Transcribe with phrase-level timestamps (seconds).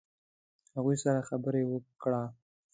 [0.75, 2.21] هغوی سره خبرې وکړه.